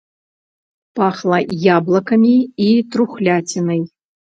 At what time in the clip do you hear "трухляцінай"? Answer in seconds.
2.93-3.81